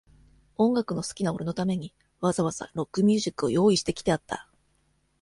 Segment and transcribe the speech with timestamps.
[0.57, 4.49] 音楽の好きな俺のために、わざわざ、ロックミュージックを用意してきてあった。